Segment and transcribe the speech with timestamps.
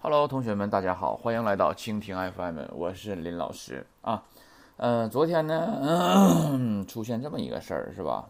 [0.00, 4.22] Hello，同学们，大家好，欢迎来到蜻蜓 FM，我是林老师啊。
[4.76, 8.28] 嗯，昨天呢，嗯， 出现这么一个事儿，是吧？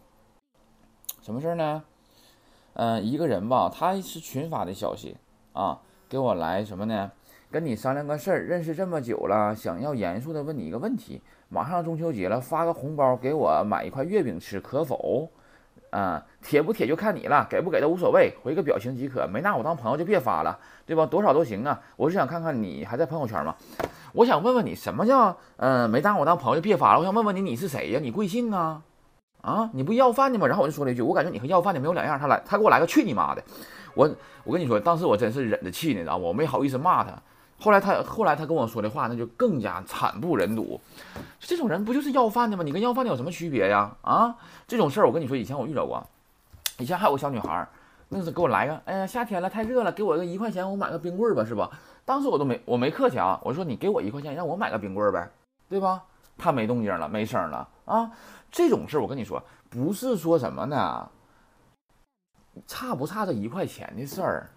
[1.21, 1.85] 什么事儿呢？
[2.73, 5.19] 嗯，一个人吧，他是群发的消息
[5.53, 5.79] 啊，
[6.09, 7.13] 给我来什么呢？
[7.51, 15.29] 跟你商量个事儿，认识这么久了，想要严肃的问你一个问题：马上中秋节了，发个红包给我买一块月饼吃，可否？
[15.91, 19.27] 啊，铁不铁就看你了，给不给都无所谓，回个表情即可。
[19.27, 21.07] 没拿我当朋友就别发了，对吧？
[21.07, 21.81] 多少都行啊。
[21.97, 23.55] 我是想看看你还在朋友圈吗？
[24.13, 26.99] 我想问问你，什么叫嗯没拿我当朋友就别发了？
[26.99, 28.01] 我想问问你，你是谁呀？
[28.03, 28.83] 你贵姓啊？
[29.41, 30.47] 啊，你不要饭的吗？
[30.47, 32.19] 然后我就说了一句，我感觉你和要饭的没有两样。
[32.19, 33.43] 他来，他给我来个去你妈的！
[33.95, 34.09] 我
[34.45, 36.25] 我跟你说，当时我真是忍着气呢，你知道吗？
[36.27, 37.11] 我没好意思骂他。
[37.61, 40.81] 后来他后来他跟我说的话，那就更加惨不忍睹。
[41.41, 42.63] 这种人不就是要饭的吗？
[42.63, 43.97] 你跟要饭的有什么区别呀？
[44.03, 44.37] 啊，
[44.67, 46.07] 这种事儿我跟你说，以前我遇到过。
[46.79, 47.67] 以前还有个小女孩，
[48.09, 51.69] 那是给我来个，哎呀，夏天了太热了，给我个一块钱，我买个冰棍儿吧，是吧？
[52.05, 55.29] 当时我都没我没客气啊，我说你给我一块钱，让我买个冰棍儿呗，
[55.69, 56.05] 对吧？
[56.37, 58.13] 他没动静了，没声了啊。
[58.53, 61.11] 这种事儿我跟你说，不是说什么呢，
[62.69, 64.51] 差不差这一块钱的事儿。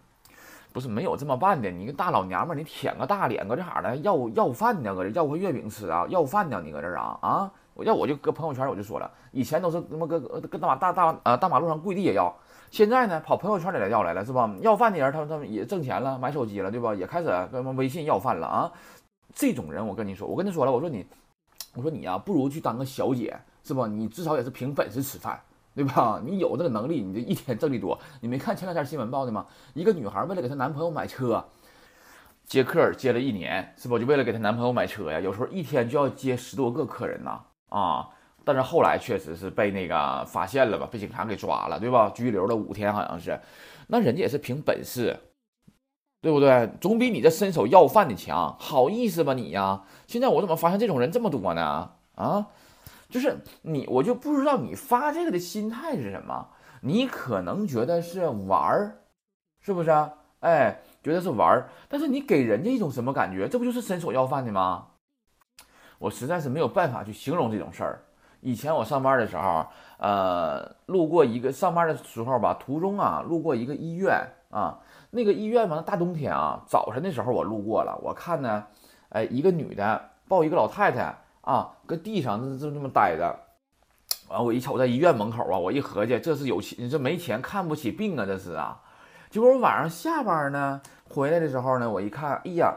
[0.73, 3.95] 不是没有这么办的，你个大老娘们，你舔个大脸搁这哈呢？
[3.97, 4.95] 要要饭呢？
[4.95, 6.05] 搁这要个月饼吃啊？
[6.09, 6.61] 要饭呢？
[6.63, 7.51] 你搁这啊啊？
[7.73, 12.33] 我要我就搁朋友圈我就说了，以前都是他妈搁搁大马大大呃大马路上跪地也要，
[12.69, 14.53] 现在呢跑朋友圈里来要来了是吧？
[14.59, 16.93] 要饭的人他们他们也挣钱了，买手机了对吧？
[16.93, 18.71] 也开始跟微信要饭了啊！
[19.33, 21.05] 这种人我跟你说，我跟他说了，我说你，
[21.73, 23.87] 我说你呀，不如去当个小姐是吧？
[23.87, 25.39] 你至少也是凭本事吃饭。
[25.73, 26.21] 对吧？
[26.25, 27.97] 你有这个能力，你就一天挣的多。
[28.19, 29.45] 你没看前两天新闻报的吗？
[29.73, 31.43] 一个女孩为了给她男朋友买车，
[32.45, 33.97] 接客接了一年，是不？
[33.97, 35.19] 就为了给她男朋友买车呀。
[35.19, 38.09] 有时候一天就要接十多个客人呐，啊！
[38.43, 42.09] 但是后来确实是被那个发现了吧，被警察给抓了，对吧？
[42.09, 43.39] 拘留了五天，好像是。
[43.87, 45.15] 那人家也是凭本事，
[46.21, 46.69] 对不对？
[46.81, 48.55] 总比你这伸手要饭的强。
[48.59, 49.83] 好意思吧你呀？
[50.07, 51.91] 现在我怎么发现这种人这么多呢？
[52.15, 52.47] 啊？
[53.11, 56.47] 就是你，我就不知道你发这个的心态是什么。
[56.81, 58.97] 你可能觉得是玩儿，
[59.59, 60.11] 是不是啊？
[60.39, 63.47] 哎，觉得是玩儿，但是你给人家一种什么感觉？
[63.47, 64.87] 这不就是伸手要饭的吗？
[65.99, 68.01] 我实在是没有办法去形容这种事儿。
[68.39, 69.67] 以前我上班的时候，
[69.99, 74.19] 呃，路过一个上班的时候吧，途中啊，路过一个医院
[74.49, 74.79] 啊，
[75.11, 78.65] 那个医院嘛，大冬天啊，早晨的时候我路过了，我看呢，
[79.09, 81.15] 哎，一个女的抱一个老太太。
[81.41, 83.35] 啊，搁地上这这这么待着，
[84.29, 88.79] 完我一瞅在医院门口啊，我一合计这是有钱，这没钱看不起病啊，这是啊。
[89.29, 92.75] 结果我晚上下班呢，回来的时候呢，我一看，哎呀，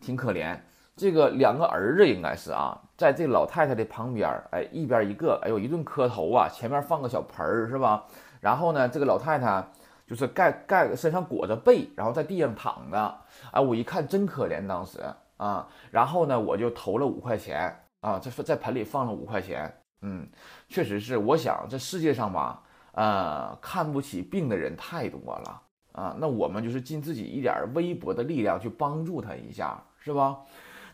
[0.00, 0.58] 挺可怜。
[0.96, 8.04] 这个两个儿子应该是啊，在这老太太的旁边，哎，一边一个，哎呦一顿磕头啊，前面放个小盆儿是吧？
[8.40, 9.66] 然后呢，这个老太太
[10.06, 13.18] 就是盖盖身上裹着被，然后在地上躺着，
[13.50, 15.00] 哎，我一看真可怜，当时。
[15.36, 20.26] 啊，然后呢，我就投了五块钱啊，在在盆里放了五块钱，嗯，
[20.68, 30.38] 确实是，我想这世界上吧，呃，看不起病的人太多了啊，那我们就是尽自己一点微薄的力量去帮助他一下，是吧？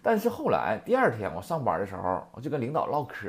[0.02, 3.28] 但是后来第二天我上班的时候，我就跟领导唠嗑，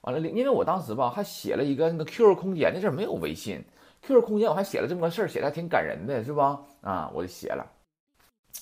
[0.00, 3.64] 完了，因为我当时吧还写了一个那个 QQ 空间，那阵没有微信
[4.02, 6.60] ，QQ 空间我还写了这么个事儿，写的还挺感人的，是吧？
[6.80, 7.64] 啊，我就写了，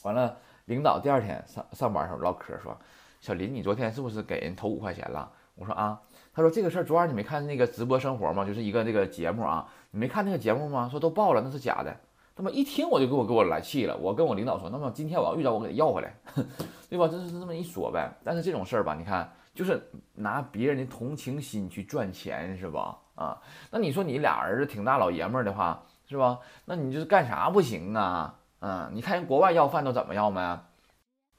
[0.02, 0.36] 完了。
[0.66, 2.76] 领导第二天上上班的时候唠嗑说
[3.20, 6.00] ：“小林，你昨天是不是给人投五块钱了？”我说：“啊。”
[6.34, 8.44] 他说：“这个事儿昨晚你没看那个直播生活吗？
[8.44, 10.88] 就是一个那个节目啊，你没看那个节目吗？
[10.90, 11.96] 说都爆了，那是假的。”
[12.36, 13.96] 那么一听我就给我给我来气了。
[13.96, 16.14] 我跟我领导说：“那么今天我要遇到我给他要回来，
[16.90, 17.08] 对吧？
[17.08, 18.12] 这是这么一说呗。
[18.22, 19.80] 但是这种事儿吧，你看就是
[20.14, 22.98] 拿别人的同情心去赚钱是吧？
[23.14, 23.40] 啊，
[23.70, 26.38] 那你说你俩儿子挺大老爷们儿的话是吧？
[26.66, 30.60] 那你就是干啥不行啊？”嗯，你看人国外要饭都怎么要没？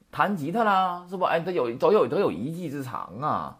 [0.09, 1.25] 弹吉他啦，是不？
[1.25, 3.59] 哎，都有都有都有一技之长啊！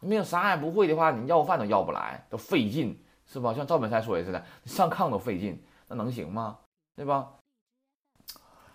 [0.00, 3.52] 没有啥也不会的话，你要饭都要不来，都费劲，是吧？
[3.52, 6.58] 像赵本山说的似的，上炕都费劲，那能行吗？
[6.96, 7.28] 对吧？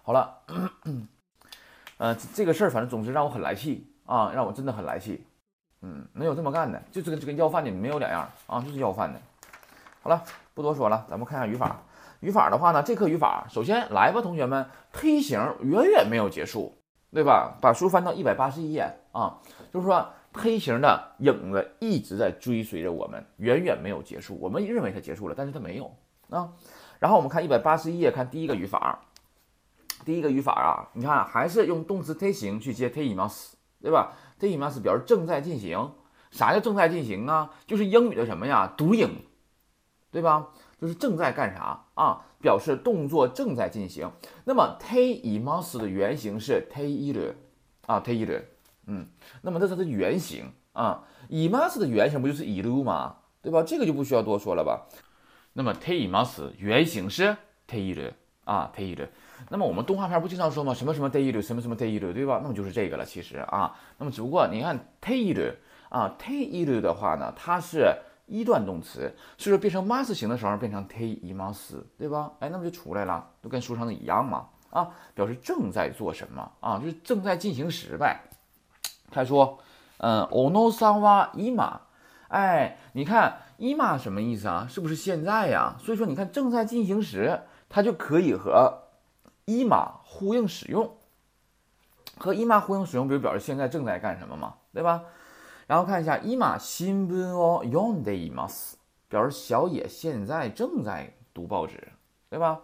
[0.03, 0.37] 好了，
[1.97, 5.25] 呃，这个事儿反正总之让我很来气啊，让我真的很来气。
[5.81, 9.19] 嗯，能有这么干的，就这个就跟要饭的没有两样啊，就是要饭的。
[10.03, 10.23] 好了，
[10.53, 11.81] 不多说了，咱们看下语法。
[12.21, 16.73] 语法的话呢，这课语法首先来吧，同学们，推形远远没有结束，
[17.13, 17.57] 对吧？
[17.61, 19.39] 把书翻到一百八十一页啊，
[19.71, 24.37] 就是说推形的影子一直在追随着我们，远远没有结束。
[24.41, 25.85] 我们认为它结束了，但是它没有
[26.29, 26.49] 啊。
[26.99, 28.99] 然后我们看一百八十一页，看第一个语法，
[30.03, 35.93] 第一个语法啊，你看还是用动词推形去接 t i m a s 对吧 t i m a s 表示正在进行。
[36.31, 37.49] 啥叫正在进行啊？
[37.65, 38.71] 就是英语的什么呀？
[38.77, 39.25] 读音，
[40.11, 40.49] 对吧？
[40.79, 44.09] 就是正在干啥啊，表示动作正在进行。
[44.45, 47.33] 那么 te imas 的原型是 te iru
[47.85, 48.41] 啊，te iru，
[48.87, 49.07] 嗯，
[49.41, 53.17] 那么这是它的原型啊，imas 的原型不就是 iru 吗？
[53.41, 53.61] 对吧？
[53.63, 54.87] 这个就不需要多说了吧。
[55.53, 57.35] 那么 te imas 原型是
[57.67, 58.11] te iru
[58.45, 59.07] 啊，te iru。
[59.49, 60.73] 那么我们动画片不经常说吗？
[60.73, 62.39] 什么什么 te iru，什么什么 te iru，对吧？
[62.41, 65.53] 那么就是这个了，其实啊，那么只不过你看 te iru
[65.89, 67.93] 啊，te iru 的话呢，它是。
[68.29, 72.31] 一段动词，所以说变成 mas 形的时候变成 te imas，对吧？
[72.39, 74.47] 哎，那么就出来了，就跟书上的一样嘛。
[74.69, 78.21] 啊，表示正在做什么啊，就是正在进行时呗。
[79.09, 79.57] 他说，
[79.97, 81.79] 嗯，ono san wa ima，
[82.27, 84.67] 哎，你看 ima 什么意思啊？
[84.69, 85.75] 是不是现在呀？
[85.79, 88.83] 所以说你看正在进行时，它就可以和
[89.47, 90.95] ima 呼应使用，
[92.19, 95.01] 和 ima 呼应使用，比如表示现在正在干什么嘛，对吧？
[95.68, 98.76] 然后看一下，伊玛新聞を読んでいます，
[99.10, 101.92] 表示小野现在正在读报纸，
[102.30, 102.60] 对吧？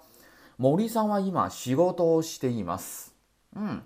[0.59, 3.15] 森さんは今仕事をしています。
[3.55, 3.83] 嗯，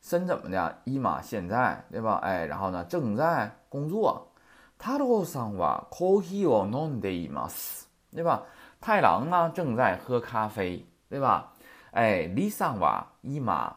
[0.00, 0.78] 森怎么的？
[0.84, 2.20] 伊玛现在，对吧？
[2.22, 4.32] 哎，然后呢，正在工作。
[4.78, 8.42] 太郎さんはコーヒーを飲んでいます，对吧？
[8.80, 11.52] 太郎呢，正在喝咖啡，对吧？
[11.92, 13.76] 哎，李さんは今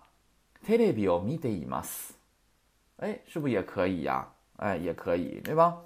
[0.66, 2.18] テレビを見ています。
[2.98, 4.28] 哎，是不是也可以呀？
[4.64, 5.76] 哎，也可以，对吧？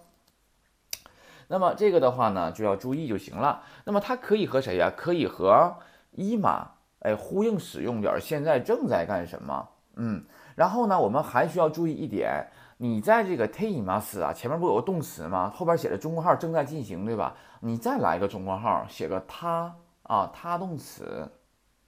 [1.48, 3.64] 那么这个的话呢，就要注意就行了。
[3.84, 4.88] 那么它可以和谁呀？
[4.96, 5.78] 可以和
[6.12, 9.68] 伊玛哎呼应使用，点现在正在干什么？
[9.96, 12.46] 嗯，然后呢，我们还需要注意一点，
[12.76, 15.50] 你在这个 te imas 啊前面不有个动词吗？
[15.50, 17.34] 后边写着中括号正在进行，对吧？
[17.58, 21.32] 你再来一个中括号，写个他啊，他动词。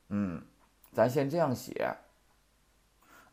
[0.08, 0.42] 嗯，
[0.92, 1.94] 咱先这样写。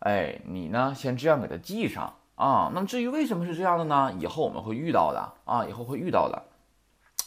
[0.01, 2.13] 哎，你呢，先这样给它记上。
[2.37, 4.13] 啊，那么至于为什么是这样的呢？
[4.19, 6.39] 以后我们会遇到的啊，以后会遇到的，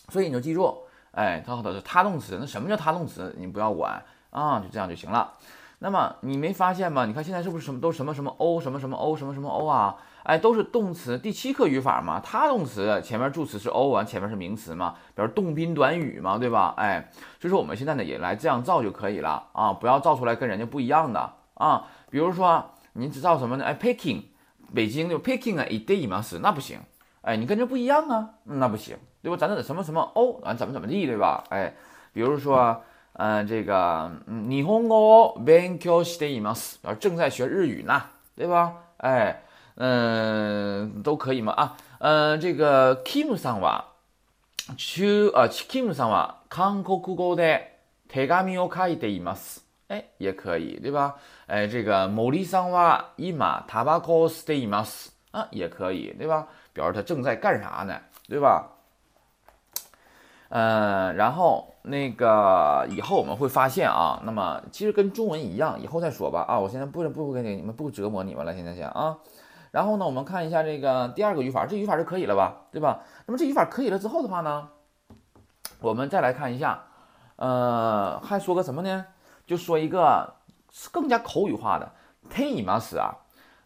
[0.08, 3.34] 所以你就记住，哎，它后头是他动词，那什么叫他动词？
[3.36, 5.32] 你不要管啊，就这样就行了。
[5.80, 7.06] 那么你没发现吗？
[7.06, 9.96] 你看现在是不是什么都什么什么 o 什么什么 o 什么什么 o 啊？
[10.22, 16.72] 哎，都是动词，第七课语法嘛，它动词前面助词是 o 完，前面是名词嘛，比如动宾短语嘛，对吧？
[16.76, 17.10] 哎，
[17.40, 23.64] 所以说我们现在呢也来这样造就可以了啊，不要造出来跟人家不一样的啊，比如说你只造什么呢？
[23.64, 24.29] 哎，picking。
[24.73, 26.79] 北京就 picking 啊，一对一嘛是那不行，
[27.21, 29.37] 哎，你跟这不一样啊，那不行，对吧？
[29.37, 31.43] 咱这得什么什么哦，啊，怎么怎么地，对吧？
[31.49, 31.73] 哎，
[32.13, 32.81] 比如说，
[33.13, 38.01] 嗯，这个，嗯，日本語勉強しています，然后正在学日语呢，
[38.35, 38.73] 对吧？
[38.97, 39.41] 哎，
[39.75, 43.85] 嗯，都可以嘛啊，嗯，这个 Kim さんは
[44.77, 49.58] 中啊，Kim さんは韓国語で手紙を書いています。
[49.90, 51.16] 哎，也可以，对吧？
[51.48, 56.46] 哎，这个某利桑哇伊马塔巴科斯蒂马斯啊，也可以，对吧？
[56.72, 57.98] 表示他正在干啥呢，
[58.28, 58.70] 对吧？
[60.50, 69.18] 嗯，然后那个以后我们会发现啊，那么其实跟中文一样，以后再说吧啊，我现在不不给你们不折磨你们了，现在先啊。
[69.72, 73.00] 然后呢，我们看一下这个第二个语法，这语法就可以了吧，对吧？
[73.26, 74.68] 那么这语法可以了之后的话呢，
[75.80, 76.84] 我们再来看一下，
[77.34, 79.06] 呃，还说个什么呢？
[79.50, 80.32] 就说一个
[80.92, 81.90] 更加口语化的
[82.28, 83.16] t e m a s 啊，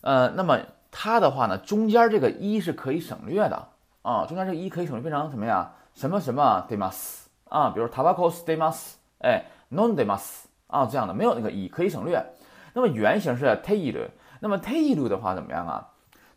[0.00, 0.58] 呃，那么
[0.90, 3.68] 它的话呢，中间这个一是可以省略的。
[4.00, 5.72] 啊，中间这个一可以省略变成什么呀？
[5.92, 10.06] 什么什么 d e m a s 啊，比如 tabacos d e m a s 哎，non d e
[10.06, 12.24] m a s 啊，这样的没有那个一可以省略。
[12.72, 14.08] 那么原型是 t e i l
[14.40, 15.86] 那么 t e i l 的话怎么样啊？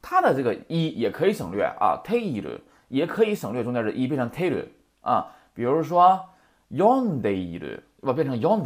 [0.01, 4.67] 它的这个一也可以省略啊 t e i l 也可以省略中间的一变成 t e l
[5.09, 6.25] 啊，比如说
[6.69, 8.61] yon d e l 不变成 yon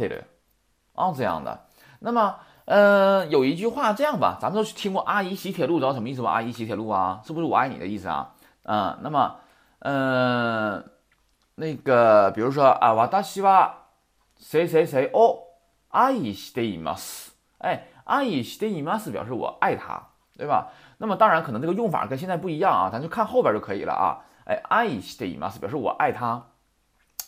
[0.94, 1.66] d e l 啊，这样的。
[2.00, 8.34] 那么，呃，有一句话这样吧，咱们都听过“阿姨洗铁路”，知道什么意思吧？“阿姨洗铁路”啊，是不是我爱你的意思啊？
[8.64, 9.36] 嗯，那么，
[9.80, 10.84] 嗯，
[11.54, 13.74] 那个，比如说啊，我大西哇，
[14.36, 15.38] 谁谁谁哦，
[15.88, 20.72] 阿姨洗的伊玛斯，哎，阿姨洗的伊玛斯表示我爱他，对吧？
[20.98, 24.24] 那么当然可能这个用法跟现在不一样啊，咱就看后边就可以了啊。
[24.44, 26.48] 哎，阿姨洗的伊玛斯表示我爱他，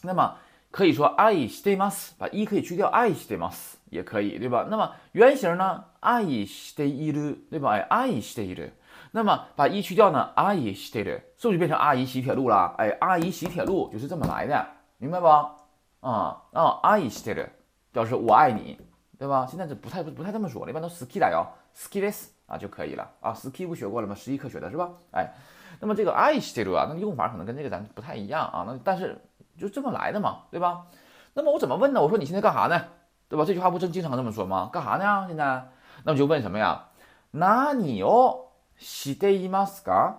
[0.03, 0.37] 那么。
[0.74, 4.68] 可以说愛してます，把一可以去掉，愛してます也可以，对吧？
[4.70, 5.84] 那么原型呢？
[6.00, 7.72] 愛している，对吧？
[7.72, 8.74] 哎，愛している。
[9.12, 10.32] 那么把一去掉呢？
[10.36, 12.76] 愛してる，是不是就变成阿姨洗铁路了？
[12.78, 14.64] 哎，阿姨洗铁路就是这么来的，
[15.00, 15.26] 明白不？
[15.28, 17.50] 啊啊，愛してる
[17.92, 18.78] 表示我爱你，
[19.18, 19.48] 对吧？
[19.50, 23.34] 现在这不太不太这么说了，一般都好きだよ，好きです啊就可以了啊。
[23.34, 24.14] 好き不学过了吗？
[24.14, 24.92] 十一课学的是吧？
[25.14, 25.28] 哎，
[25.80, 28.64] 那么这个愛してる啊，那用法可能跟这个咱不太一样啊。
[28.68, 29.20] 那但是。
[29.58, 30.86] 就这么来的嘛，对吧？
[31.34, 32.02] 那么我怎么问呢？
[32.02, 32.86] 我说你现在干啥呢？
[33.28, 33.46] 对吧？
[33.46, 34.70] 这句话不正经常这么说吗？
[34.72, 35.26] 干啥呢？
[35.28, 35.70] 现在，
[36.04, 36.86] 那我就问什么呀？
[37.32, 40.16] 何をしていますか？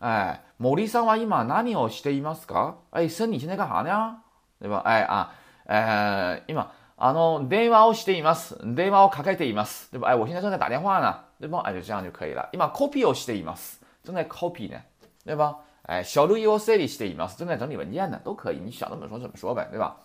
[0.00, 2.74] 哎，某里桑娃伊玛，何をしていますか？
[2.90, 4.18] 哎，森，你现在干啥呢？
[4.60, 4.82] 对吧？
[4.84, 5.30] 哎啊，
[5.66, 6.64] 呃，今
[6.96, 8.54] あの電話をしています。
[8.62, 10.08] 電話をかけています，对吧？
[10.08, 11.58] 哎，我现在正在打电话呢，对吧？
[11.64, 12.48] 哎，就这样就可以了。
[12.52, 14.80] 今コピーをしています，正在 copy 呢，
[15.24, 15.56] 对吧？
[15.88, 19.96] 哎，小路を整理しています，正在整理文件呢，都可以，你想怎么说怎么说呗，对吧？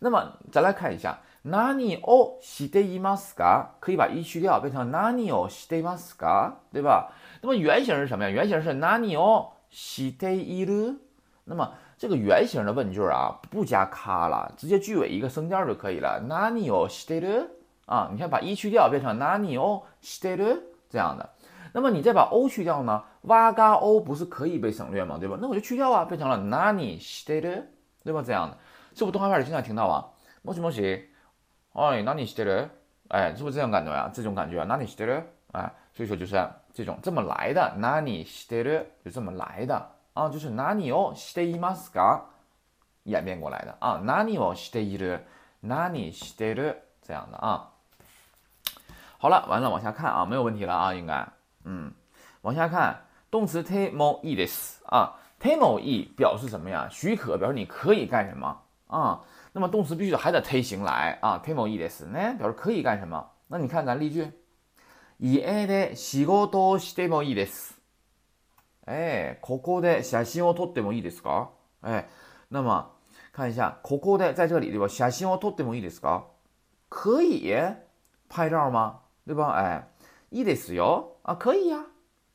[0.00, 3.66] 那么再来看一下，何をしていますか？
[3.80, 6.54] 可以把一去掉，变成何をしていますか？
[6.72, 7.12] 对吧？
[7.40, 8.30] 那么原型是什么呀？
[8.30, 10.96] 原型是何をしている。
[11.44, 16.20] 那么这个原型的问句啊，不加卡了，直接句尾一个声调就可以了。
[16.28, 17.48] 何をしてる？
[17.86, 21.28] 啊，你看把一去掉，变成何をしてる这样的。
[21.72, 23.02] 那么你再把 o 去掉呢？
[23.22, 25.18] 哇嘎 o 不是可以被省略吗？
[25.18, 25.36] 对吧？
[25.40, 27.64] 那我就去掉啊，变成了何してる？
[28.04, 28.22] 对吧？
[28.24, 28.56] 这样的。
[28.94, 30.04] 是不是动画片里经常听到啊？
[30.42, 31.08] 莫西莫西，
[31.74, 32.68] 哎，哪里してる？
[33.08, 34.10] 哎，是不是这种感觉呀？
[34.12, 35.22] 这种感觉，哪里してる？
[35.52, 38.84] 哎，所以说就是这种这么来的，哪里してる？
[39.04, 42.22] 就这么来的啊，就是哪里をしていますか？
[43.04, 45.20] 演变过来的啊，哪里をしている？
[45.60, 46.76] 哪里してる？
[47.02, 47.70] 这样的啊。
[49.18, 51.26] 好了，完了，往下看啊，没有问题了啊，应该，
[51.64, 51.92] 嗯，
[52.42, 56.88] 往下看，动词 t mo e this 啊，t mo e 表示什么呀？
[56.90, 58.62] 许可，表示你可以干什么？
[58.86, 59.20] 啊，
[59.52, 63.32] 那么动词必须得还得推形来啊，推某意思呢，表示可以干什么？
[63.48, 64.32] 那你看咱例句，
[65.18, 67.74] 家で仕事をしてもいいです。
[68.86, 71.48] 哎，ここで写真を撮ってもいいですか？
[71.82, 72.08] 哎，
[72.48, 72.92] 那么
[73.32, 74.88] 看一下，ここで在这里对吧？
[74.88, 76.22] 写真を撮ってもいいですか？
[76.88, 77.54] 可以
[78.30, 79.00] 拍照吗？
[79.26, 79.52] 对吧？
[79.52, 79.86] 哎，
[80.32, 81.84] いいですよ啊，可以呀。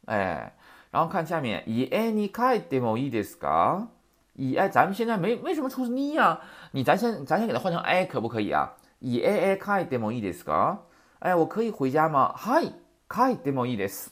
[0.06, 0.54] 哎，
[0.92, 3.88] 然后看下面，家に帰ってもいいですか？
[4.36, 6.40] 以哎，咱们现在没为什么出你呀？
[6.72, 8.74] 你咱先咱先给它换成哎，可不可以啊？
[9.00, 10.78] 以哎哎可以 demo いいですか？
[11.20, 12.34] 哎，我可以回家吗？
[12.36, 12.74] はい、
[13.08, 14.10] 可以 demo いいです，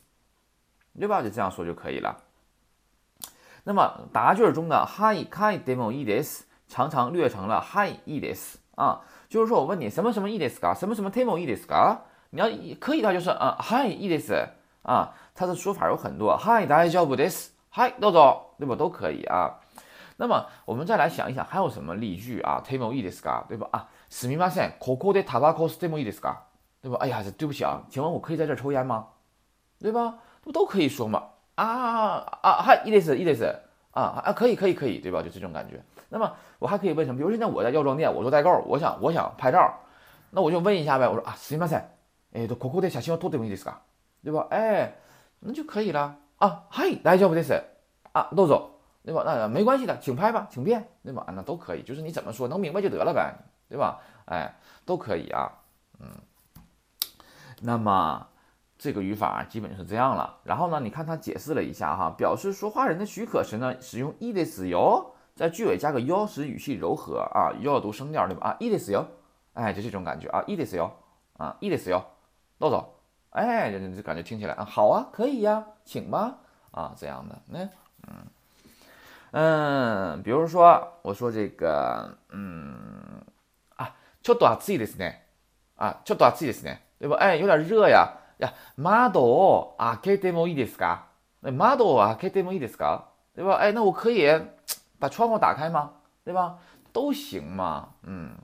[0.97, 1.23] 对吧？
[1.23, 2.17] 就这样说就可以了。
[3.63, 9.01] 那么答卷中的はい、可以 demo いいです，常常略成了はいいいです啊。
[9.29, 10.75] 就是说我问你什么什么いいですか？
[10.75, 12.01] 什么什么 demo いいですか？
[12.31, 12.47] 你要
[12.79, 14.47] 可以的话就是啊はいいいです
[14.83, 15.13] 啊。
[15.33, 18.75] 它的说法有很多，はい大丈夫です，はいどうぞ，对吧？
[18.75, 19.59] 都可以啊。
[20.17, 22.61] 那么我们再来想一想，还有什么例句啊？
[22.63, 23.67] Temo i d s 对吧？
[23.71, 26.35] 啊，すみません、ここでタバコ吸ってもいいですか？
[26.83, 26.97] 对吧？
[27.00, 29.07] 哎呀，对不起啊，请问我可以在这抽烟吗？
[29.79, 30.15] 对吧？
[30.43, 31.23] 不都可以说嘛？
[31.55, 33.45] 啊啊，嗨，いいです、いいです。
[33.91, 35.23] 啊啊，可以可以可以，对吧？
[35.23, 35.81] 就这种感觉。
[36.09, 37.17] 那么我还可以问什么？
[37.17, 39.73] 比如现在我在药妆店，我做代购，我想我想拍照，
[40.29, 41.07] 那我就问一下呗。
[41.07, 41.83] 我说啊，すみません、
[42.35, 43.79] えっとここで写真を撮ってもいいですか？
[44.23, 44.47] 对吧？
[44.50, 44.95] 哎，
[45.41, 46.17] 那就可以了。
[46.38, 47.53] 啊，はい、大丈夫です。
[48.13, 48.71] 啊，どうぞ。
[49.03, 49.23] 对吧？
[49.25, 51.25] 那没关系的，请拍吧，请便，对吧？
[51.35, 53.33] 那都可以，就是你怎么说能明白就得了呗，
[53.67, 54.00] 对吧？
[54.25, 54.53] 哎，
[54.85, 55.51] 都可以啊，
[56.00, 56.07] 嗯。
[57.63, 58.27] 那么
[58.77, 60.38] 这个语法基本是这样了。
[60.43, 68.50] 然后呢，你看他解释了一下哈，表示说话人的许可时呢，使用 e this 哟，在句尾加个哟，使语气柔和啊，又要读声调，对吧？
[68.50, 69.07] 啊，e this 哟，
[69.53, 70.91] 哎，就这种感觉啊，e this 哟，
[71.38, 72.05] 啊，e this 哟，
[72.59, 72.95] 豆豆，
[73.31, 76.38] 哎，这这感觉听起来啊，好啊，可以呀，请吧，
[76.71, 77.69] 啊，这样的，那，
[78.07, 78.25] 嗯。
[79.33, 83.23] 嗯，比如说，我说这个，嗯，
[83.77, 85.21] 啊，ちょっと暑いですね。
[85.77, 87.15] 啊，ちょっと暑いですね，对吧？
[87.15, 88.17] 哎，有点热呀。
[88.39, 91.03] 呀，窓を開けてもいいですか？
[91.41, 93.03] 那窓を開けてもいいですか？
[93.33, 93.55] 对吧？
[93.55, 94.27] 哎，那我可以
[95.00, 95.93] 把窗户打开吗？
[96.25, 96.57] 对吧？
[96.91, 97.93] 都行嘛。
[98.03, 98.35] 嗯，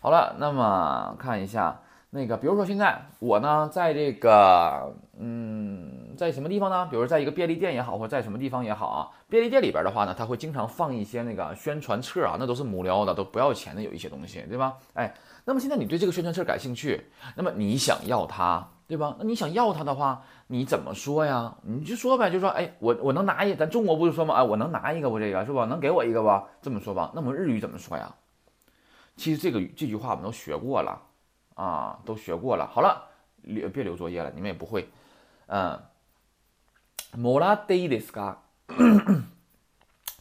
[0.00, 1.80] 好了，那么看一下
[2.15, 5.91] 那个，比如说现在我呢，在这个，嗯。
[6.15, 6.85] 在什么地方呢？
[6.85, 9.11] 比如在一个便利店也好，或者在什么地方也好啊。
[9.27, 14.77] 便利店里边的话呢，他会经常放一些那个宣传册啊，那都是母聊的，都不要钱的，有一些东西，对吧？
[14.93, 19.13] 哎，那么现在你对这个宣传册感兴趣，那么你想要它，对吧？
[19.19, 21.53] 那你想要它的话，你怎么说呀？
[21.63, 24.35] 你就说呗，就说，哎，我我能拿一，咱中国不是说吗？
[24.35, 25.19] 哎，我能拿一个不？
[25.19, 25.65] 这个是吧？
[25.65, 26.41] 能给我一个不？
[26.61, 27.11] 这么说吧。
[27.13, 28.15] 那么日语怎么说呀？
[29.17, 30.97] 其实这个这句话我们都学过了
[31.54, 32.66] 啊，都学过了。
[32.66, 33.08] 好了，
[33.42, 34.88] 留别留作业了，你们也不会，
[35.46, 35.78] 嗯。
[37.16, 38.36] もらっていいですか？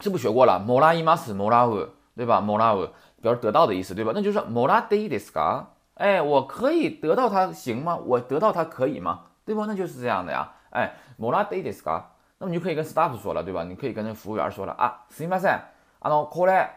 [0.02, 0.60] 是不学过了？
[0.60, 2.42] もらいます，もらう，对吧？
[2.42, 4.12] もらう表示得到的意思，对吧？
[4.16, 5.68] 那就是もらっていいですか？
[5.94, 7.96] 哎，我可以得到它行吗？
[7.98, 9.26] 我得到它可以吗？
[9.46, 9.66] 对吧？
[9.68, 10.52] 那就是这样的呀。
[10.72, 12.06] 哎，もらっていいですか？
[12.40, 13.64] 那么你就可以跟 staff 说了，对吧？
[13.64, 15.62] 你可以跟那服务员说了啊，すみません、
[16.00, 16.70] あのこれ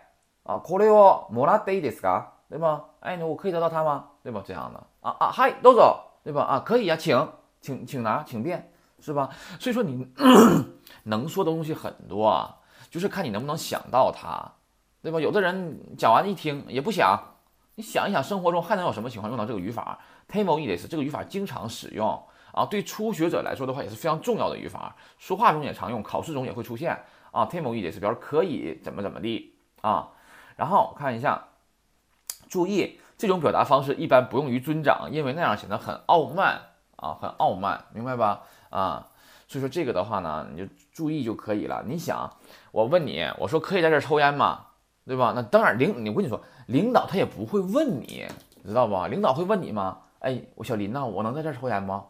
[0.45, 2.33] 啊これをもらっていいですか？
[2.50, 2.85] 对吗？
[3.00, 4.11] 哎，我可以得到它吗？
[4.26, 4.42] 对吧？
[4.45, 6.42] 这样的啊啊，嗨，どうぞ，对吧？
[6.42, 7.28] 啊，可以呀，请
[7.61, 8.69] 请请拿，请便。
[9.04, 9.31] 是吧？
[9.59, 10.07] 所以说你
[11.02, 14.52] 能说的东西很多啊，就是看你能不能想到它，
[15.02, 15.19] 对吧？
[15.19, 17.21] 有的人讲完一听也不想，
[17.75, 19.99] 你想一想，生活中还能有什么情况用到这个语法？
[20.31, 26.97] Temo i s 这个语法经常使用啊，对初学者来说的话也是非常重要的语法，说话中也常用，考试中也会出现
[27.33, 27.45] 啊。
[27.47, 30.11] Temo i s 表示可以怎么怎么地 啊。
[30.54, 31.49] 然后看一下，
[32.49, 36.62] 注意 这种表达方式一般不用于尊长，因为那样显得很傲慢
[36.95, 38.43] 啊，很傲慢，明白吧？
[38.69, 39.07] 啊，
[39.47, 41.83] 所以说这个的话呢，你就注意就可以了。
[41.88, 42.31] 你想，
[42.71, 44.65] 我问你，我说可以在这抽烟吗？
[45.05, 45.33] 对吧？
[45.36, 48.25] 那当然，领，我跟你说，领导他也不会问你，
[48.65, 49.07] 知道不？
[49.07, 50.00] 领导会问你吗？
[50.19, 52.05] 哎，我小林呐，我能在这抽烟吗？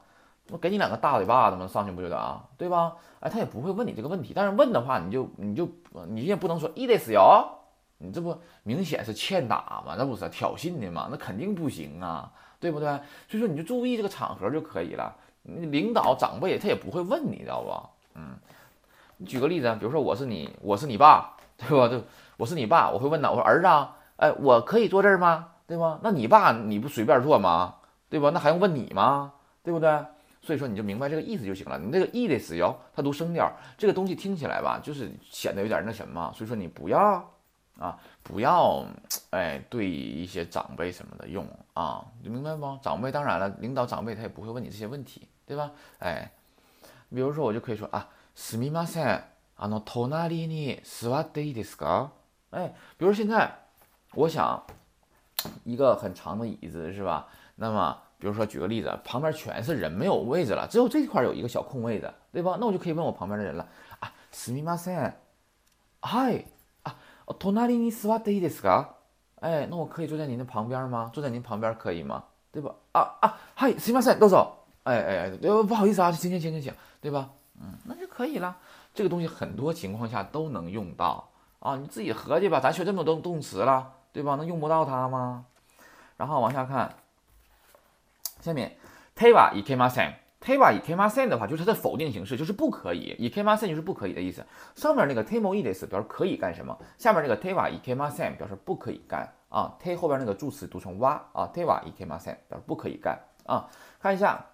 [0.49, 1.67] 我给你两个大嘴巴子吗？
[1.67, 2.43] 上去不就得啊？
[2.57, 2.95] 对吧？
[3.19, 4.33] 哎，他也不会问你这个问题。
[4.35, 5.69] 但是问的话，你就你就
[6.07, 7.56] 你也不能说一得死哟，
[8.00, 9.96] 你这不明显是欠打吗？
[9.98, 11.08] 那不是挑衅的吗？
[11.10, 12.88] 那肯定不行啊，对不对？
[13.27, 15.16] 所以说你就注意这个场合就可以了。
[15.44, 18.20] 领导长辈他也不会问你，知道不？
[18.20, 18.36] 嗯，
[19.18, 21.88] 你举个例子，比如说我是你，我是你爸，对吧？
[21.88, 22.04] 就
[22.36, 23.68] 我是你爸，我会问他，我说儿子，
[24.18, 25.48] 哎，我可以坐这儿吗？
[25.66, 26.00] 对吧？
[26.04, 27.75] 那你爸你不随便坐吗？
[28.10, 28.30] 对吧？
[28.34, 29.34] 那还用问你吗？
[29.63, 29.89] 对不对？
[30.42, 31.77] 所以说你就明白这个意思就行了。
[31.80, 36.32] 你这个 e 的死哟，它读声调，这个东西听起来吧，就是显得有点那什么。
[36.36, 37.25] 所以说你不要
[37.78, 38.85] 啊，不要
[39.30, 42.78] 哎，对一些长辈什么的用啊，你明白不？
[42.82, 45.73] 长辈当然了，领导长辈他也不会问你这些问题，对吧？
[45.99, 46.30] 哎，
[47.11, 49.23] 比如说我就可以说啊，すみません、
[49.56, 52.11] あの隣に座っていいですか？
[52.50, 53.50] 哎，比如现在
[54.14, 54.62] 我想
[55.64, 57.26] 一个很长的椅子，是吧？
[57.56, 57.99] 那么。
[58.23, 62.56] 比如说，举个例子，旁边全是人，没有位置了，只有这块有一个小空位子，对吧？
[62.61, 63.66] 那我就可以问我旁边的人了
[63.99, 65.12] 啊，すみません、
[66.00, 66.44] はい、啊、
[67.38, 68.87] 隣に座っていいですか？
[69.40, 71.11] 哎，那我可以坐在您的旁边吗？
[71.12, 72.25] 坐在您旁边可以吗？
[72.52, 72.75] 对吧？
[72.92, 74.59] 啊啊，はい、すみません、どうぞ。
[74.85, 77.30] 哎哎哎，对不好意思啊，行行行行行，对吧？
[77.61, 78.56] 嗯，那就可以了。
[78.94, 81.28] 这个东西很多情况下都能用到
[81.61, 82.61] 啊，你自己合计吧。
[82.61, 84.35] 咱学这么多动词了，对吧？
[84.37, 85.47] 能用不到它吗？
[86.16, 86.94] 然后往下看。
[88.40, 88.76] 下面，
[89.14, 89.88] te wa i k e m a
[90.47, 93.14] s e n t e wa i k e m a s e n 的话，就是它的否定形式，就是不可以
[93.18, 94.44] i k e m a s e n 就是不可以的意思。
[94.75, 98.37] 上面那个 te mo i des 表示可以干什么，下面这个 te wa i k e m a s e n
[98.37, 99.76] 表示不可以干啊。
[99.80, 103.68] te 后边那个助词读成 wa 啊，te wa i k e m a s e n 表示不可以干啊。
[104.00, 104.47] 看一下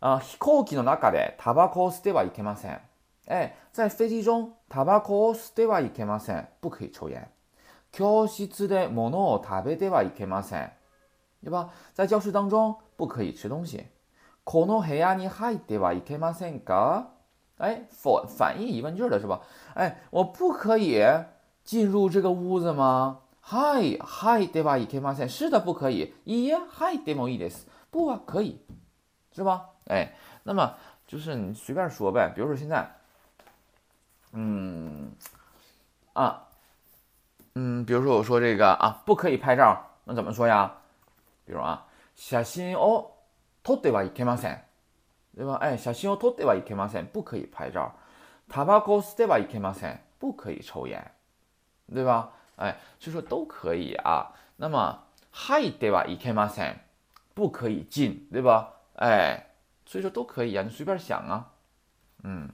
[0.00, 2.80] 啊，飛行機の中でタバコを吸ってはいけません。
[3.26, 7.28] 哎，在飞机中タバコを吸ってはいけません，不可以抽烟。
[7.92, 10.70] 教室で物を食べてはいけません。
[11.44, 11.68] 对吧？
[11.94, 13.86] 在教室当中不可以吃东西。
[14.44, 17.06] この部屋に入ってはいけませんか？
[17.58, 19.40] 哎，反反义疑问句的是吧？
[19.74, 21.04] 哎，我不可以
[21.64, 23.20] 进入这个屋子吗？
[23.42, 25.28] はい入ってはいけません。
[25.28, 26.14] 是的，不可以。
[26.24, 27.66] いいえ、入ってもいいです。
[27.90, 28.60] 不啊，可以，
[29.34, 29.70] 是吧？
[29.86, 30.74] 哎，那么
[31.06, 32.30] 就是你随便说呗。
[32.34, 32.86] 比如说现在，
[34.32, 35.10] 嗯，
[36.12, 36.42] 啊，
[37.54, 40.70] 嗯，比如说我说这个啊，不可以拍照，那怎么说呀？
[41.46, 43.06] 比如啊，写真を
[43.62, 44.58] 撮ってはいけません，
[45.36, 45.58] 对吧？
[45.60, 47.92] 哎，写真を撮ってはいけません，不可以拍照。
[48.48, 51.12] タバコ吸ってはいけません，不可以抽烟，
[51.92, 52.30] 对吧？
[52.56, 54.32] 哎，所以说都可以啊。
[54.56, 56.76] 那么入ってはいけません，
[57.34, 58.74] 不可以进，对吧？
[58.94, 59.50] 哎，
[59.86, 61.52] 所以说都可以啊，你随便想啊，
[62.24, 62.48] 嗯。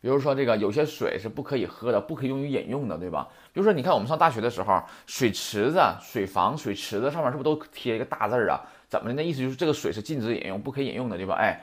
[0.00, 3.28] 比如说这个有些水是不可以喝的，不可以用于饮用的，对吧？
[3.52, 8.62] 比如说你看我们上大学的时候，水池子、水房、水池子上面是不是都贴一个大字儿啊？
[8.92, 9.14] 怎么的？
[9.14, 11.34] 那意思就是这个水是禁止饮用、不可以饮用的，对吧？
[11.34, 11.60] 哎，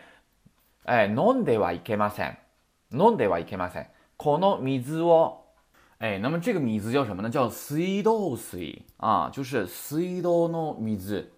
[0.84, 3.86] 哎，non de wa ike masen，non de wa ike masen，
[4.18, 5.38] この水を，
[6.00, 7.30] 哎，那么这个米字叫什么呢？
[7.30, 11.32] 叫水道水啊，就是水道の水。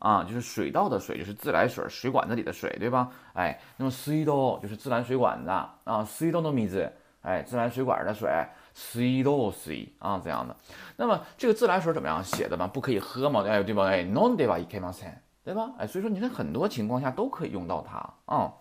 [0.00, 3.10] 啊，就是水稻的水，就是自来水水管子里的水，对吧？
[3.32, 8.30] 哎，那么水道就是自来水管子啊，水道的米子，哎，自来水管的水，
[8.74, 10.54] 水道水啊，这样的。
[10.96, 12.68] 那么这个自来水怎么样写的呢？
[12.68, 13.42] 不可以喝嘛？
[13.48, 13.84] 哎，对吧？
[13.86, 14.58] 哎，non 对吧？
[14.58, 14.78] i k
[15.44, 15.72] 对吧？
[15.78, 18.52] 哎，所以说你在很多情况下都可以用到它啊。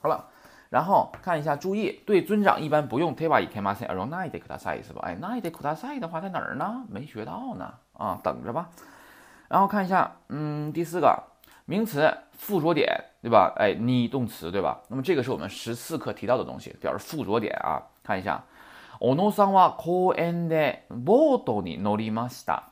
[0.00, 0.26] 好了，
[0.70, 5.02] 然后看一下，注意，对尊长一般不用 teva i k 而用 nai de kudasai 是吧？
[5.04, 6.84] 哎，nai de kudasai 的话在哪儿呢？
[6.88, 8.70] 没学到呢啊，等着吧。
[9.48, 11.22] 然后看一下，嗯，第四个
[11.64, 12.86] 名词附着点，
[13.22, 13.52] 对吧？
[13.56, 14.80] 哎，你动词，对吧？
[14.88, 17.82] 那么这个是我们十四课提到的东西，表示附着点啊。
[18.02, 18.44] 看一下，
[19.00, 22.62] 小野さんは公園でボートに乗りました。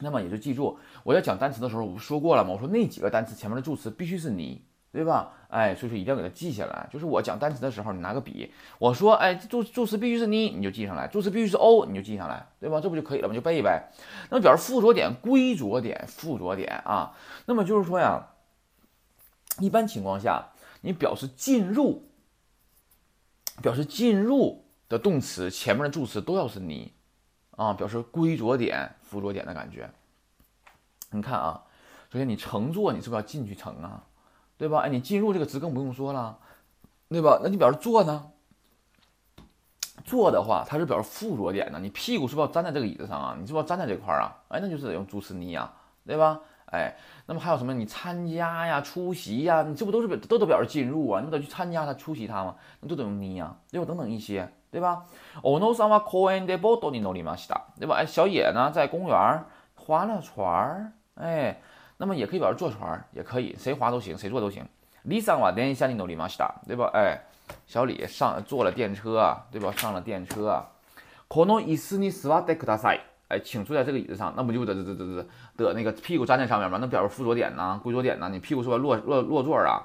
[0.00, 2.51] 那么也就记住， 我在讲单词的时候，我不说过了吗？
[2.51, 4.65] 我说那几个单词前面的助词必须是你。
[4.93, 5.31] 对吧？
[5.47, 6.85] 哎，所以说一定要给它记下来。
[6.91, 12.81] 就是我讲单词的时候，你拿个笔，我说，哎，助助词必须是你，你就记上来；助词必须是 o，你就记上来，对吧？
[12.81, 13.33] 这不就可以了吗？
[13.33, 13.89] 就背呗。
[14.29, 17.15] 那么表示附着点、归着点、附着点啊。
[17.45, 18.27] 那么就是说呀，
[19.59, 20.49] 一般情况下，
[20.81, 22.03] 你表示进入、
[23.61, 26.91] 表示进入的动词前面的助词都要是你
[27.51, 29.89] 啊，表示归着点、附着点的感觉。
[31.10, 31.62] 你看啊，
[32.10, 34.02] 首先你乘坐，你是不是要进去乘啊？
[34.58, 34.80] 对吧？
[34.80, 36.38] 哎，你进入这个词更不用说了，
[37.08, 37.40] 对吧？
[37.42, 38.30] 那你表示坐呢？
[40.04, 41.78] 坐的话，它是表示附着点呢。
[41.80, 43.36] 你屁股是不是要站在这个椅子上啊？
[43.38, 44.36] 你是不是要站在这块儿啊？
[44.48, 45.72] 哎，那就是得用助词你呀，
[46.06, 46.40] 对吧？
[46.66, 47.72] 哎，那么还有什么？
[47.72, 51.20] 你参加呀、出席呀，你这不都是表都都表示进入啊？
[51.20, 52.56] 你不得去参加他、出席他吗？
[52.80, 53.86] 那都得用你呀，对吧？
[53.86, 55.04] 等等一些，对吧？
[55.42, 57.96] おのさんは公園でボートに乗りました，对吧？
[57.96, 61.60] 哎，小野呢在公园划了船儿， 哎，
[61.96, 64.64] 那么也可以表示坐船，也可以，谁划都行，谁坐都行。
[65.04, 66.90] 李さんは電車に乗りました，对吧？
[66.92, 67.20] 哎，
[67.66, 69.72] 小李上坐了电车，对吧？
[69.76, 70.64] 上了电车。
[71.28, 73.00] この椅子に座ってください。
[73.28, 76.78] 哎，请坐在这个椅子上，那不就得得得得得得那个屁股粘在上面吗？
[76.80, 78.28] 那表示附着点呢，归着点呢？
[78.30, 79.82] 你屁股是不是落落落座啊？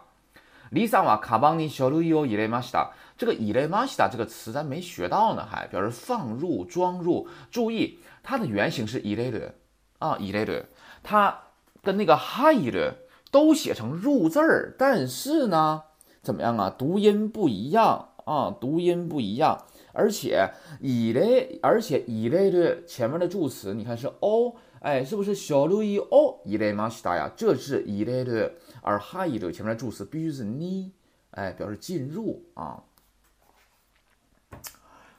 [0.69, 7.27] 李桑瓦卡邦尼小路伊伊雷马西达，这个伊雷马西达这个词咱没学到呢，还表示放入、装入。
[7.51, 9.53] 注意，它的原型是伊雷的
[9.99, 10.65] 啊，伊雷的，
[11.08, 11.38] 它
[11.84, 12.96] 跟那个哈伊的
[13.30, 15.84] 都写成入字儿，但是呢，
[16.20, 16.74] 怎么样啊？
[16.76, 19.64] 读音不一样啊，读音不一样。
[19.92, 27.30] 而且以类，而且以类的前面的助词，你看是 o，哎，是不是小路易 o 以类马西达呀？
[27.36, 30.90] 这是以类的，而哈伊的前面的助词必须是你，
[31.30, 32.82] 哎，表示进入啊。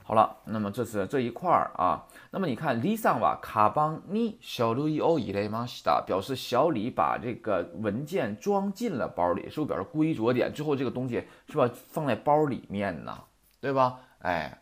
[0.07, 2.07] 好了，那么这是这一块儿啊。
[2.31, 10.49] 那么你看，李桑瓦卡邦尼小路易 o 以类马西达，表示小李把这个文件装进了包里，是不是表示归着点？
[10.53, 13.21] 最后这个东西是吧，放在包里面呢，
[13.59, 13.99] 对吧？
[14.19, 14.57] 哎。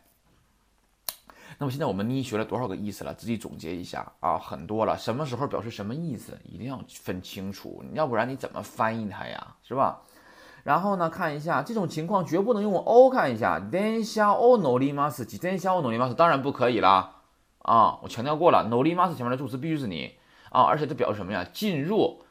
[1.58, 3.14] 那么现在我们呢学了多少个意思了？
[3.14, 4.98] 自己总结一下啊，很多了。
[4.98, 9.54] 什么时候表示什么意思，一定要分清楚，要不然你怎么翻译它呀？
[9.62, 10.02] 是吧？
[10.65, 17.15] 然后呢，看一下这种情况绝不能用 o，看一下電車を乗ります，電車を乗ります，当然不可以啦。
[17.59, 20.15] 啊，我强调过了，乗ります前面的助词必须是你
[20.49, 21.45] 啊，而且它表示什么呀？
[21.53, 22.23] 进入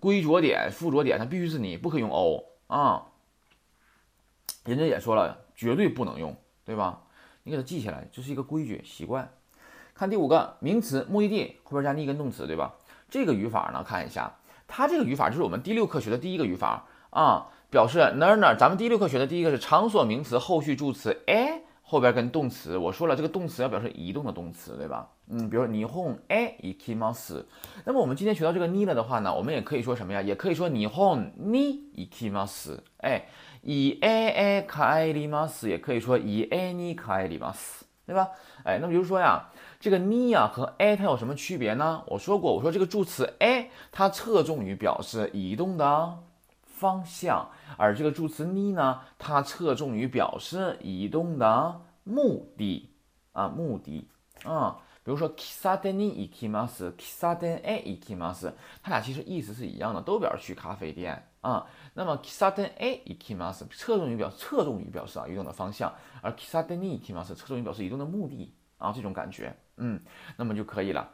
[0.00, 3.06] 归着点、附着点，它必须是你，不可以用 o 啊。
[4.64, 7.02] 人家也说了，绝对不能用，对吧？
[7.44, 9.28] 你给它记下来，这是一个规矩习惯。
[9.94, 12.74] 看第五个名词目的地后边加逆跟动词，对吧？
[13.10, 14.36] 这个语法呢，看一下，
[14.66, 18.56] 它这个语法就是我们第六课学的第一个语法啊， 表示哪儿哪儿。
[18.56, 22.76] 咱们第六课学的第一个是场所名词后续助词哎，后边跟动词。
[22.76, 25.08] 我说了，这个动词要表示移动的动词，对吧？
[25.28, 27.44] 嗯，比如日本え行きます。
[27.84, 30.20] 那么我们今天学到这个に了的话呢，我们也可以说什么呀？
[30.22, 32.78] 也可以说日本に行きます。
[32.98, 33.26] 哎。
[33.64, 38.30] 以 a a 帰ります，也可以说以 a に帰ります，对吧？
[38.64, 42.02] 哎，那么比如说呀，这个に呀和 a 它有什么区别呢？
[42.08, 46.18] 我说过，我说这个助词 a 它侧重于表示移动的
[46.76, 52.90] 方向，而这个助词に呢，它侧重于表示移动的目的
[53.32, 54.08] 啊，目的
[54.44, 54.78] 啊。
[55.04, 58.52] 比如说喫茶店に行きます，喫茶店へ行きます，
[58.84, 61.66] 它俩其实意思是一样的，都表示去咖啡店啊。
[61.94, 70.00] 那么喫茶店へ行きます侧重于表侧重于表示啊移动的方向，而喫茶店に行きます侧重于表示移动的目的啊这种感觉，嗯，
[70.36, 71.08] 那么就可以了。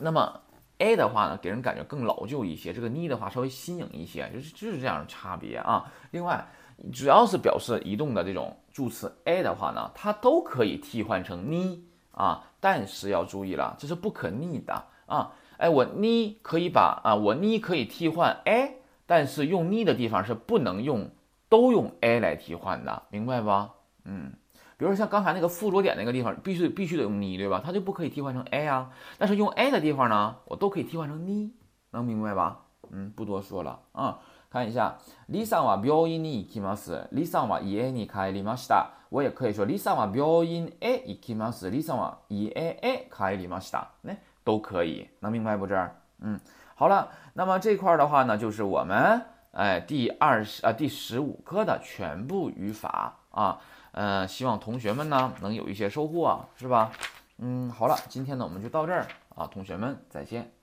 [0.00, 0.40] 那么
[0.79, 5.91] A 的话呢，给人感觉更老旧一些，这个 ni 的话稍微新颖一些，就是就是这样的差别啊。
[6.11, 6.45] 另外，
[6.91, 11.79] 只要是表示移动的这种助词 a 的话呢，它都可以替换成 ni
[12.11, 12.43] 啊。
[12.59, 15.31] 但是要注意了，这是不可逆的啊！
[15.57, 21.07] 哎，我呢可以把啊，我呢可以替换 a，但是用呢的地方是不能用
[21.49, 23.75] 都用 a 来替换的，明白吧？
[24.05, 24.33] 嗯，
[24.76, 27.62] 比如说像刚才那个附着点那个地方，必须必须得用呢，对吧？
[27.64, 28.90] 它就不可以替换成 a 啊。
[29.18, 31.52] 但是用 a 的地方呢，我都可以替换成呢，
[31.90, 32.58] 能明白吧？
[32.90, 34.18] 嗯，不多说了啊。
[34.50, 34.96] 看一下，
[35.28, 37.08] 李さんは病院に行きます。
[37.10, 38.90] 李さんは家に帰りました。
[39.08, 41.70] 我也可以说，李さんは病院へ行きます。
[41.70, 43.92] 李さんは家へ帰りました。
[44.02, 45.66] 那都可以，能明白不？
[45.66, 46.38] 这儿，嗯，
[46.74, 53.58] 好了，那么这块的话呢，就是我们哎第二十啊第十五课的全部语法啊，
[53.97, 56.91] 呃，希望同学们呢能有一些收获啊，是吧？
[57.39, 60.56] 嗯，好了，今天呢我们就到这儿啊，同学们再见。